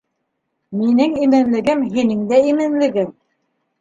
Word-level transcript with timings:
Минең 0.77 1.13
именлегем- 1.25 1.85
һинең 1.93 2.25
дә 2.33 2.41
именлегең. 2.53 3.17